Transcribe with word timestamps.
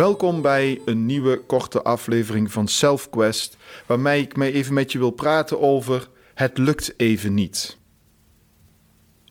Welkom 0.00 0.42
bij 0.42 0.80
een 0.84 1.06
nieuwe 1.06 1.36
korte 1.46 1.82
aflevering 1.82 2.52
van 2.52 2.68
SelfQuest, 2.68 3.56
waarmee 3.86 4.22
ik 4.22 4.36
me 4.36 4.52
even 4.52 4.74
met 4.74 4.92
je 4.92 4.98
wil 4.98 5.10
praten 5.10 5.60
over 5.60 6.08
het 6.34 6.58
lukt 6.58 6.94
even 6.96 7.34
niet. 7.34 7.76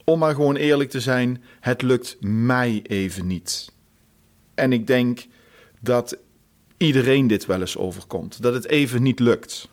Om 0.03 0.19
maar 0.19 0.35
gewoon 0.35 0.55
eerlijk 0.55 0.89
te 0.89 0.99
zijn, 0.99 1.43
het 1.59 1.81
lukt 1.81 2.17
mij 2.21 2.79
even 2.83 3.27
niet. 3.27 3.71
En 4.53 4.73
ik 4.73 4.87
denk 4.87 5.25
dat 5.79 6.17
iedereen 6.77 7.27
dit 7.27 7.45
wel 7.45 7.59
eens 7.59 7.77
overkomt, 7.77 8.41
dat 8.41 8.53
het 8.53 8.67
even 8.67 9.03
niet 9.03 9.19
lukt. 9.19 9.67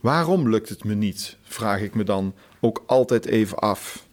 Waarom 0.00 0.48
lukt 0.48 0.68
het 0.68 0.84
me 0.84 0.94
niet? 0.94 1.36
Vraag 1.42 1.80
ik 1.80 1.94
me 1.94 2.04
dan 2.04 2.34
ook 2.60 2.82
altijd 2.86 3.26
even 3.26 3.58
af. 3.58 4.06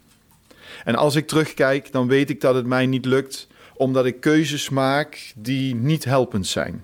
En 0.84 0.96
als 0.96 1.16
ik 1.16 1.28
terugkijk, 1.28 1.92
dan 1.92 2.08
weet 2.08 2.30
ik 2.30 2.42
dat 2.42 2.56
het 2.56 2.66
mij 2.66 2.86
niet 2.86 3.06
lukt 3.06 3.48
omdat 3.78 4.06
ik 4.06 4.20
keuzes 4.20 4.70
maak 4.70 5.34
die 5.36 5.76
niet 5.76 6.04
helpend 6.04 6.48
zijn. 6.48 6.84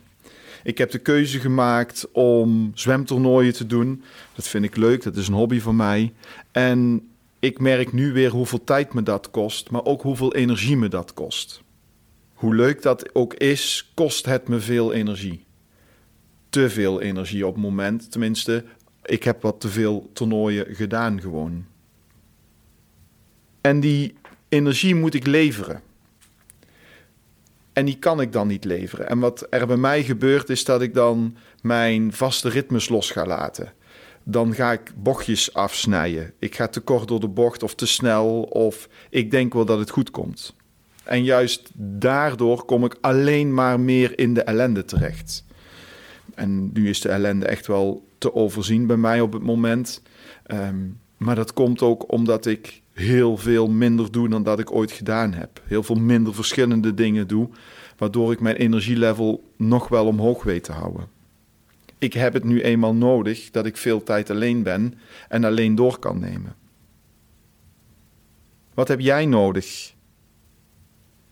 Ik 0.64 0.78
heb 0.78 0.92
de 0.92 1.00
keuze 1.00 1.40
gemaakt 1.40 2.12
om 2.12 2.72
zwemtoernooien 2.74 3.54
te 3.54 3.66
doen. 3.66 4.04
Dat 4.36 4.48
vind 4.48 4.66
ik 4.66 4.76
leuk, 4.76 5.04
dat 5.04 5.16
is 5.16 5.28
een 5.28 5.34
hobby 5.34 5.60
van 5.60 5.76
mij. 5.76 6.14
En 6.52 7.08
ik 7.40 7.60
merk 7.60 7.94
nu 7.94 8.14
weer 8.14 8.30
hoeveel 8.30 8.64
tijd 8.64 8.94
me 8.94 9.04
dat 9.04 9.32
kost, 9.32 9.70
maar 9.70 9.86
ook 9.86 10.02
hoeveel 10.02 10.34
energie 10.34 10.78
me 10.78 10.88
dat 10.88 11.14
kost. 11.14 11.62
Hoe 12.34 12.56
leuk 12.56 12.82
dat 12.82 13.16
ook 13.16 13.34
is, 13.34 13.92
kost 13.94 14.26
het 14.26 14.48
me 14.48 14.60
veel 14.60 14.94
energie. 14.94 15.46
Te 16.50 16.70
veel 16.70 17.02
energie 17.02 17.48
op 17.48 17.54
het 17.54 17.64
moment, 17.64 18.12
tenminste, 18.12 18.64
ik 19.04 19.24
heb 19.24 19.42
wat 19.42 19.62
te 19.62 19.70
veel 19.70 20.10
toernooien 20.14 20.76
gedaan 20.76 21.22
gewoon. 21.22 21.66
En 23.62 23.80
die 23.80 24.16
energie 24.50 24.96
moet 24.96 25.14
ik 25.14 25.28
leveren. 25.28 25.82
En 27.74 27.86
die 27.86 27.98
kan 28.00 28.22
ik 28.22 28.32
dan 28.32 28.48
niet 28.48 28.66
leveren. 28.66 29.10
En 29.10 29.20
wat 29.20 29.48
er 29.50 29.68
bij 29.68 29.78
mij 29.78 30.04
gebeurt 30.04 30.50
is 30.50 30.64
dat 30.64 30.82
ik 30.82 30.94
dan 30.94 31.36
mijn 31.62 32.14
vaste 32.14 32.50
ritmes 32.50 32.90
los 32.90 33.12
ga 33.12 33.26
laten. 33.26 33.74
Dan 34.24 34.54
ga 34.54 34.72
ik 34.72 34.94
bochtjes 34.96 35.54
afsnijden. 35.54 36.34
Ik 36.40 36.56
ga 36.56 36.68
te 36.68 36.80
kort 36.80 37.08
door 37.08 37.20
de 37.20 37.28
bocht 37.28 37.64
of 37.64 37.76
te 37.76 37.86
snel 37.86 38.42
of 38.42 38.90
ik 39.10 39.32
denk 39.32 39.54
wel 39.54 39.66
dat 39.66 39.80
het 39.80 39.90
goed 39.90 40.12
komt. 40.12 40.56
En 41.04 41.24
juist 41.24 41.70
daardoor 41.76 42.66
kom 42.66 42.86
ik 42.86 42.98
alleen 43.02 43.54
maar 43.54 43.80
meer 43.80 44.20
in 44.20 44.34
de 44.34 44.44
ellende 44.44 44.86
terecht. 44.86 45.46
En 46.36 46.72
nu 46.74 46.90
is 46.90 47.02
de 47.02 47.10
ellende 47.10 47.46
echt 47.46 47.68
wel 47.68 48.08
te 48.18 48.34
overzien 48.34 48.88
bij 48.88 48.98
mij 48.98 49.22
op 49.22 49.34
het 49.34 49.44
moment. 49.44 50.02
Ehm, 50.44 50.78
maar 51.18 51.36
dat 51.36 51.54
komt 51.54 51.82
ook 51.82 52.12
omdat 52.12 52.46
ik 52.46 52.82
heel 52.94 53.38
veel 53.38 53.70
minder 53.70 54.12
doe 54.12 54.30
dan 54.30 54.44
dat 54.44 54.60
ik 54.60 54.72
ooit 54.72 54.92
gedaan 54.92 55.34
heb. 55.34 55.62
Heel 55.64 55.84
veel 55.84 55.96
minder 55.96 56.36
verschillende 56.36 56.94
dingen 56.94 57.28
doe, 57.28 57.50
waardoor 57.98 58.32
ik 58.32 58.40
mijn 58.40 58.56
energielevel 58.56 59.52
nog 59.58 59.88
wel 59.88 60.06
omhoog 60.06 60.44
weet 60.44 60.64
te 60.64 60.72
houden. 60.72 61.08
Ik 61.98 62.14
heb 62.14 62.34
het 62.34 62.44
nu 62.44 62.62
eenmaal 62.62 62.96
nodig 62.96 63.52
dat 63.52 63.66
ik 63.66 63.78
veel 63.78 64.04
tijd 64.04 64.30
alleen 64.30 64.64
ben 64.64 64.94
en 65.30 65.44
alleen 65.44 65.76
door 65.76 66.00
kan 66.00 66.20
nemen. 66.20 66.56
Wat 68.74 68.88
heb 68.88 69.00
jij 69.00 69.26
nodig? 69.26 69.94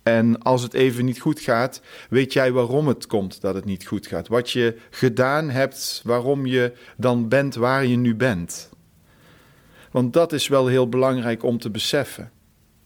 En 0.04 0.42
als 0.42 0.64
het 0.64 0.74
even 0.74 1.06
niet 1.06 1.20
goed 1.20 1.40
gaat, 1.40 1.82
weet 2.10 2.34
jij 2.34 2.52
waarom 2.52 2.88
het 2.88 3.08
komt 3.08 3.42
dat 3.42 3.56
het 3.56 3.66
niet 3.66 3.86
goed 3.86 4.08
gaat? 4.08 4.28
Wat 4.28 4.52
je 4.52 4.78
gedaan 4.90 5.50
hebt, 5.50 6.02
waarom 6.04 6.46
je 6.46 6.74
dan 6.98 7.28
bent 7.28 7.56
waar 7.56 7.86
je 7.86 7.98
nu 7.98 8.16
bent? 8.16 8.70
Want 9.92 10.14
dat 10.14 10.34
is 10.34 10.48
wel 10.48 10.68
heel 10.68 10.90
belangrijk 10.90 11.44
om 11.44 11.58
te 11.58 11.70
beseffen. 11.70 12.32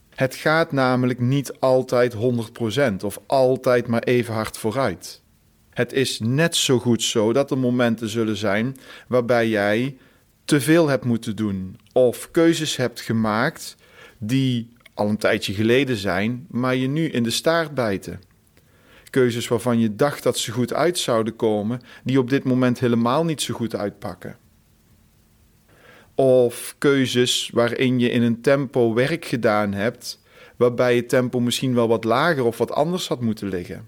Het 0.10 0.36
gaat 0.36 0.72
namelijk 0.72 1.20
niet 1.20 1.60
altijd 1.60 2.16
100% 2.16 2.18
of 3.04 3.20
altijd 3.26 3.88
maar 3.88 4.04
even 4.04 4.34
hard 4.34 4.58
vooruit. 4.58 5.22
Het 5.70 5.94
is 5.94 6.20
net 6.20 6.56
zo 6.56 6.80
goed 6.80 7.04
zo 7.04 7.34
dat 7.34 7.52
er 7.52 7.58
momenten 7.58 8.10
zullen 8.10 8.38
zijn 8.38 8.76
waarbij 9.08 9.50
jij 9.50 9.98
te 10.46 10.62
veel 10.62 10.88
hebt 10.88 11.06
moeten 11.06 11.36
doen 11.36 11.78
of 11.94 12.32
keuzes 12.32 12.76
hebt 12.76 13.02
gemaakt 13.02 13.76
die 14.18 14.74
al 14.94 15.10
een 15.10 15.18
tijdje 15.18 15.54
geleden 15.54 15.96
zijn, 15.96 16.46
maar 16.50 16.76
je 16.76 16.88
nu 16.88 17.10
in 17.10 17.24
de 17.24 17.30
staart 17.30 17.74
bijten. 17.74 18.22
Keuzes 19.10 19.48
waarvan 19.48 19.80
je 19.80 19.96
dacht 19.96 20.24
dat 20.24 20.38
ze 20.38 20.52
goed 20.52 20.74
uit 20.74 20.98
zouden 20.98 21.36
komen, 21.36 21.82
die 22.04 22.20
op 22.20 22.30
dit 22.30 22.44
moment 22.44 22.80
helemaal 22.80 23.26
niet 23.26 23.42
zo 23.42 23.54
goed 23.54 23.76
uitpakken. 23.76 24.38
Of 26.16 26.76
keuzes 26.78 27.50
waarin 27.54 28.00
je 28.00 28.10
in 28.10 28.22
een 28.22 28.42
tempo 28.42 28.94
werk 28.94 29.26
gedaan 29.26 29.74
hebt, 29.74 30.22
waarbij 30.56 30.96
je 30.96 31.06
tempo 31.06 31.40
misschien 31.40 31.76
wel 31.76 31.88
wat 31.88 32.04
lager 32.04 32.44
of 32.44 32.58
wat 32.58 32.72
anders 32.72 33.08
had 33.08 33.22
moeten 33.22 33.48
liggen. 33.48 33.88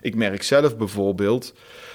Ik 0.00 0.14
merk 0.14 0.42
zelf 0.42 0.76
bijvoorbeeld 0.76 1.54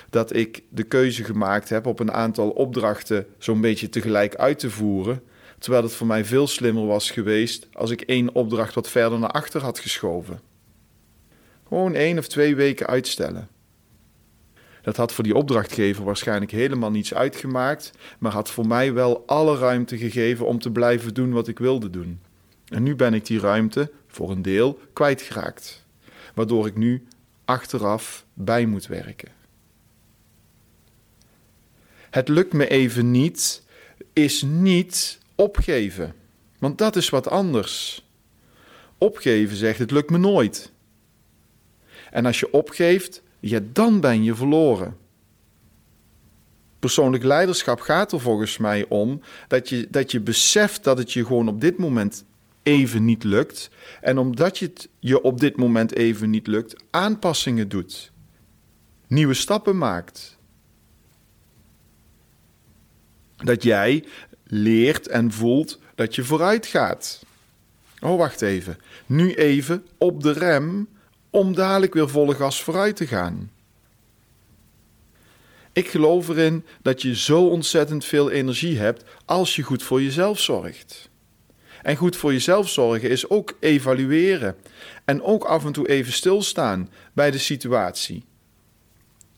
dat 0.10 0.36
ik 0.36 0.64
de 0.70 0.84
keuze 0.84 1.24
gemaakt 1.24 1.70
heb 1.70 1.86
op 1.86 2.00
een 2.00 2.12
aantal 2.12 2.50
opdrachten 2.50 3.26
zo'n 3.38 3.62
beetje 3.62 3.90
tegelijk 3.90 4.36
uit 4.36 4.60
te 4.60 4.70
voeren, 4.70 5.24
terwijl 5.60 5.84
het 5.84 5.94
voor 5.94 6.08
mij 6.08 6.26
veel 6.26 6.48
slimmer 6.48 6.86
was 6.86 7.12
geweest 7.12 7.68
als 7.74 7.92
ik 7.92 8.02
één 8.02 8.36
opdracht 8.36 8.76
wat 8.76 8.90
verder 8.90 9.20
naar 9.20 9.32
achter 9.32 9.62
had 9.62 9.80
geschoven. 9.80 10.40
Gewoon 11.68 11.94
één 11.94 12.18
of 12.18 12.28
twee 12.28 12.56
weken 12.56 12.88
uitstellen. 12.88 13.48
Dat 14.88 14.98
had 14.98 15.14
voor 15.14 15.24
die 15.24 15.36
opdrachtgever 15.36 16.04
waarschijnlijk 16.04 16.52
helemaal 16.52 16.92
niets 16.92 17.14
uitgemaakt, 17.14 17.92
maar 18.20 18.32
had 18.32 18.50
voor 18.50 18.68
mij 18.68 18.94
wel 18.94 19.24
alle 19.26 19.58
ruimte 19.58 19.98
gegeven 19.98 20.46
om 20.46 20.60
te 20.60 20.72
blijven 20.72 21.14
doen 21.14 21.32
wat 21.32 21.48
ik 21.48 21.60
wilde 21.60 21.90
doen. 21.90 22.20
En 22.68 22.84
nu 22.84 22.96
ben 22.96 23.14
ik 23.14 23.26
die 23.26 23.40
ruimte 23.40 23.92
voor 24.08 24.32
een 24.32 24.42
deel 24.42 24.80
kwijtgeraakt, 24.94 25.86
waardoor 26.34 26.68
ik 26.68 26.76
nu 26.76 27.08
achteraf 27.46 28.26
bij 28.34 28.66
moet 28.66 28.88
werken. 28.88 29.32
Het 32.10 32.28
lukt 32.28 32.54
me 32.54 32.68
even 32.68 33.12
niet, 33.12 33.64
is 34.14 34.42
niet 34.42 35.20
opgeven, 35.36 36.14
want 36.60 36.78
dat 36.78 36.96
is 36.96 37.10
wat 37.10 37.30
anders. 37.30 38.06
Opgeven 38.98 39.58
zegt 39.58 39.80
het 39.80 39.92
lukt 39.92 40.10
me 40.10 40.18
nooit. 40.18 40.72
En 42.12 42.26
als 42.26 42.40
je 42.40 42.54
opgeeft, 42.54 43.26
ja, 43.50 43.60
dan 43.74 44.00
ben 44.00 44.24
je 44.24 44.36
verloren. 44.36 44.98
Persoonlijk 46.80 47.24
leiderschap 47.24 47.80
gaat 47.80 48.12
er 48.12 48.20
volgens 48.20 48.58
mij 48.58 48.86
om 48.90 49.22
dat 49.48 49.70
je, 49.70 49.88
dat 49.90 50.12
je 50.12 50.20
beseft 50.20 50.84
dat 50.84 50.98
het 50.98 51.14
je 51.14 51.26
gewoon 51.26 51.48
op 51.48 51.62
dit 51.62 51.78
moment 51.78 52.26
even 52.64 53.06
niet 53.06 53.24
lukt. 53.24 53.70
En 54.02 54.18
omdat 54.18 54.58
je 54.58 54.66
het 54.66 54.90
je 55.00 55.22
op 55.22 55.40
dit 55.40 55.58
moment 55.58 55.96
even 55.96 56.30
niet 56.30 56.48
lukt, 56.48 56.84
aanpassingen 56.90 57.70
doet. 57.70 58.12
Nieuwe 59.08 59.34
stappen 59.34 59.78
maakt. 59.78 60.38
Dat 63.36 63.64
jij 63.64 64.06
leert 64.44 65.08
en 65.08 65.32
voelt 65.32 65.80
dat 65.96 66.16
je 66.16 66.24
vooruit 66.24 66.66
gaat. 66.66 67.26
Oh, 68.00 68.18
wacht 68.18 68.42
even. 68.42 68.78
Nu 69.06 69.34
even 69.34 69.86
op 69.98 70.24
de 70.24 70.32
rem 70.32 70.88
om 71.38 71.56
dadelijk 71.56 71.94
weer 71.94 72.10
volle 72.10 72.36
gas 72.36 72.64
vooruit 72.64 72.96
te 72.96 73.08
gaan. 73.08 73.52
Ik 75.74 75.88
geloof 75.88 76.28
erin 76.28 76.66
dat 76.82 77.02
je 77.02 77.16
zo 77.16 77.48
ontzettend 77.48 78.06
veel 78.06 78.32
energie 78.32 78.78
hebt 78.78 79.04
als 79.26 79.56
je 79.56 79.64
goed 79.64 79.84
voor 79.84 80.02
jezelf 80.02 80.40
zorgt. 80.40 81.10
En 81.82 81.96
goed 81.96 82.16
voor 82.16 82.32
jezelf 82.32 82.70
zorgen 82.70 83.10
is 83.10 83.30
ook 83.30 83.58
evalueren. 83.60 84.56
En 85.06 85.22
ook 85.22 85.44
af 85.44 85.66
en 85.66 85.72
toe 85.72 85.88
even 85.88 86.14
stilstaan 86.14 86.90
bij 87.14 87.32
de 87.32 87.38
situatie. 87.38 88.24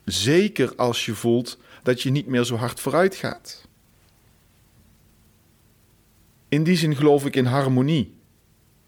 Zeker 0.06 0.76
als 0.76 1.06
je 1.06 1.14
voelt 1.14 1.58
dat 1.84 2.02
je 2.02 2.10
niet 2.10 2.28
meer 2.28 2.44
zo 2.44 2.56
hard 2.56 2.80
vooruit 2.80 3.16
gaat. 3.16 3.68
In 6.50 6.64
die 6.64 6.78
zin 6.78 6.96
geloof 6.96 7.26
ik 7.26 7.36
in 7.36 7.46
harmonie. 7.46 8.18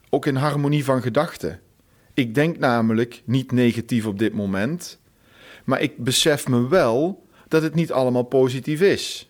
Ook 0.09 0.25
in 0.25 0.35
harmonie 0.35 0.83
van 0.83 1.01
gedachten. 1.01 1.61
Ik 2.21 2.35
denk 2.35 2.57
namelijk 2.57 3.21
niet 3.25 3.51
negatief 3.51 4.05
op 4.05 4.19
dit 4.19 4.33
moment, 4.33 4.99
maar 5.63 5.81
ik 5.81 5.97
besef 5.97 6.47
me 6.47 6.67
wel 6.67 7.25
dat 7.47 7.61
het 7.61 7.75
niet 7.75 7.91
allemaal 7.91 8.23
positief 8.23 8.81
is. 8.81 9.29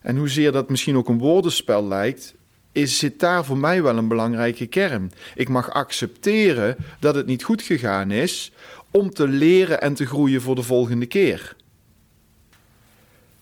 En 0.00 0.16
hoezeer 0.16 0.52
dat 0.52 0.70
misschien 0.70 0.96
ook 0.96 1.08
een 1.08 1.18
woordenspel 1.18 1.86
lijkt, 1.86 2.34
is, 2.72 2.98
zit 2.98 3.20
daar 3.20 3.44
voor 3.44 3.58
mij 3.58 3.82
wel 3.82 3.96
een 3.96 4.08
belangrijke 4.08 4.66
kern. 4.66 5.12
Ik 5.34 5.48
mag 5.48 5.70
accepteren 5.70 6.76
dat 7.00 7.14
het 7.14 7.26
niet 7.26 7.44
goed 7.44 7.62
gegaan 7.62 8.10
is, 8.10 8.52
om 8.90 9.10
te 9.10 9.28
leren 9.28 9.80
en 9.80 9.94
te 9.94 10.06
groeien 10.06 10.42
voor 10.42 10.54
de 10.54 10.62
volgende 10.62 11.06
keer. 11.06 11.56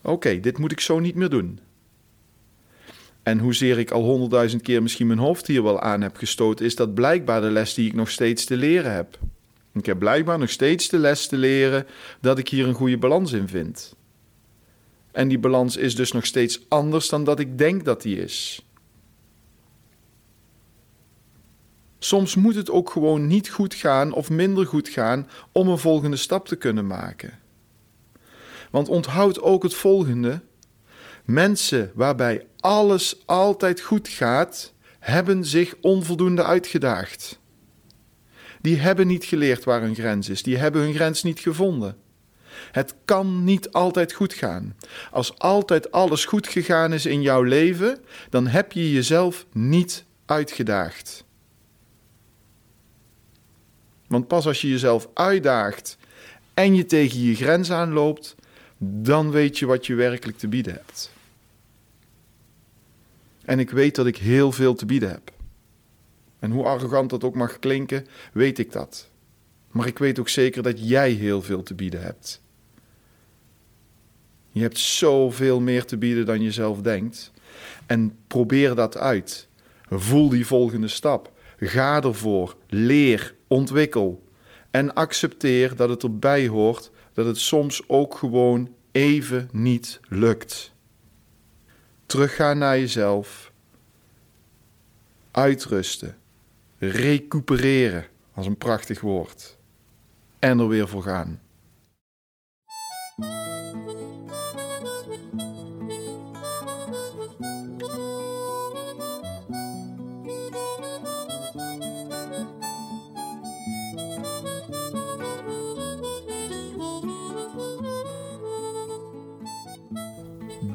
Oké, 0.02 0.40
dit 0.40 0.58
moet 0.58 0.72
ik 0.72 0.80
zo 0.80 0.98
niet 0.98 1.14
meer 1.14 1.28
doen. 1.28 1.60
En 3.26 3.38
hoezeer 3.38 3.78
ik 3.78 3.90
al 3.90 4.02
honderdduizend 4.02 4.62
keer 4.62 4.82
misschien 4.82 5.06
mijn 5.06 5.18
hoofd 5.18 5.46
hier 5.46 5.62
wel 5.62 5.80
aan 5.80 6.00
heb 6.00 6.16
gestoten, 6.16 6.64
is 6.64 6.74
dat 6.74 6.94
blijkbaar 6.94 7.40
de 7.40 7.50
les 7.50 7.74
die 7.74 7.86
ik 7.86 7.94
nog 7.94 8.10
steeds 8.10 8.44
te 8.44 8.56
leren 8.56 8.92
heb. 8.92 9.18
Ik 9.72 9.86
heb 9.86 9.98
blijkbaar 9.98 10.38
nog 10.38 10.50
steeds 10.50 10.88
de 10.88 10.98
les 10.98 11.26
te 11.26 11.36
leren 11.36 11.86
dat 12.20 12.38
ik 12.38 12.48
hier 12.48 12.66
een 12.68 12.74
goede 12.74 12.98
balans 12.98 13.32
in 13.32 13.48
vind. 13.48 13.94
En 15.12 15.28
die 15.28 15.38
balans 15.38 15.76
is 15.76 15.94
dus 15.94 16.12
nog 16.12 16.26
steeds 16.26 16.60
anders 16.68 17.08
dan 17.08 17.24
dat 17.24 17.40
ik 17.40 17.58
denk 17.58 17.84
dat 17.84 18.02
die 18.02 18.16
is. 18.16 18.66
Soms 21.98 22.34
moet 22.34 22.54
het 22.54 22.70
ook 22.70 22.90
gewoon 22.90 23.26
niet 23.26 23.50
goed 23.50 23.74
gaan 23.74 24.12
of 24.12 24.30
minder 24.30 24.66
goed 24.66 24.88
gaan 24.88 25.28
om 25.52 25.68
een 25.68 25.78
volgende 25.78 26.16
stap 26.16 26.46
te 26.48 26.56
kunnen 26.56 26.86
maken. 26.86 27.38
Want 28.70 28.88
onthoud 28.88 29.40
ook 29.40 29.62
het 29.62 29.74
volgende: 29.74 30.40
mensen 31.26 31.90
waarbij 31.94 32.46
alles 32.60 33.22
altijd 33.24 33.80
goed 33.80 34.08
gaat, 34.08 34.72
hebben 34.98 35.44
zich 35.44 35.74
onvoldoende 35.80 36.44
uitgedaagd. 36.44 37.40
Die 38.60 38.76
hebben 38.76 39.06
niet 39.06 39.24
geleerd 39.24 39.64
waar 39.64 39.80
hun 39.80 39.94
grens 39.94 40.28
is, 40.28 40.42
die 40.42 40.56
hebben 40.56 40.82
hun 40.82 40.94
grens 40.94 41.22
niet 41.22 41.40
gevonden. 41.40 41.96
Het 42.72 42.94
kan 43.04 43.44
niet 43.44 43.72
altijd 43.72 44.12
goed 44.12 44.34
gaan. 44.34 44.76
Als 45.10 45.38
altijd 45.38 45.92
alles 45.92 46.24
goed 46.24 46.48
gegaan 46.48 46.92
is 46.92 47.06
in 47.06 47.22
jouw 47.22 47.42
leven, 47.42 47.98
dan 48.30 48.46
heb 48.46 48.72
je 48.72 48.92
jezelf 48.92 49.46
niet 49.52 50.04
uitgedaagd. 50.26 51.24
Want 54.06 54.26
pas 54.26 54.46
als 54.46 54.60
je 54.60 54.68
jezelf 54.68 55.08
uitdaagt 55.14 55.96
en 56.54 56.74
je 56.74 56.86
tegen 56.86 57.22
je 57.22 57.34
grens 57.34 57.70
aanloopt, 57.70 58.34
dan 58.78 59.30
weet 59.30 59.58
je 59.58 59.66
wat 59.66 59.86
je 59.86 59.94
werkelijk 59.94 60.38
te 60.38 60.48
bieden 60.48 60.72
hebt. 60.72 61.14
En 63.46 63.58
ik 63.58 63.70
weet 63.70 63.94
dat 63.94 64.06
ik 64.06 64.16
heel 64.16 64.52
veel 64.52 64.74
te 64.74 64.86
bieden 64.86 65.10
heb. 65.10 65.32
En 66.38 66.50
hoe 66.50 66.64
arrogant 66.64 67.10
dat 67.10 67.24
ook 67.24 67.34
mag 67.34 67.58
klinken, 67.58 68.06
weet 68.32 68.58
ik 68.58 68.72
dat. 68.72 69.10
Maar 69.70 69.86
ik 69.86 69.98
weet 69.98 70.18
ook 70.18 70.28
zeker 70.28 70.62
dat 70.62 70.88
jij 70.88 71.10
heel 71.10 71.42
veel 71.42 71.62
te 71.62 71.74
bieden 71.74 72.02
hebt. 72.02 72.40
Je 74.50 74.60
hebt 74.60 74.78
zoveel 74.78 75.60
meer 75.60 75.84
te 75.84 75.96
bieden 75.96 76.26
dan 76.26 76.42
je 76.42 76.52
zelf 76.52 76.80
denkt. 76.80 77.32
En 77.86 78.16
probeer 78.26 78.74
dat 78.74 78.96
uit. 78.96 79.48
Voel 79.88 80.28
die 80.28 80.46
volgende 80.46 80.88
stap. 80.88 81.32
Ga 81.58 82.02
ervoor. 82.02 82.56
Leer. 82.68 83.34
Ontwikkel. 83.46 84.24
En 84.70 84.94
accepteer 84.94 85.76
dat 85.76 85.88
het 85.88 86.02
erbij 86.02 86.48
hoort 86.48 86.90
dat 87.12 87.26
het 87.26 87.38
soms 87.38 87.82
ook 87.86 88.14
gewoon 88.14 88.74
even 88.92 89.48
niet 89.52 90.00
lukt. 90.08 90.74
Teruggaan 92.06 92.58
naar 92.58 92.78
jezelf. 92.78 93.52
Uitrusten. 95.30 96.16
Recupereren, 96.78 98.06
als 98.34 98.46
een 98.46 98.56
prachtig 98.56 99.00
woord. 99.00 99.58
En 100.38 100.58
er 100.58 100.68
weer 100.68 100.88
voor 100.88 101.02
gaan. 101.02 101.40